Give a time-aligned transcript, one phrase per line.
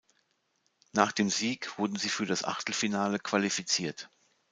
[0.93, 4.09] Nach dem Sieg wurden sie für das Achtelfinale qualifiziert.